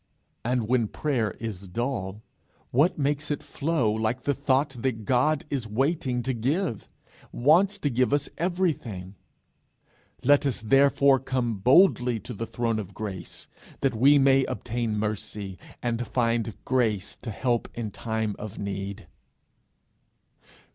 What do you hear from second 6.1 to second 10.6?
to give, wants to give us everything! 'Let us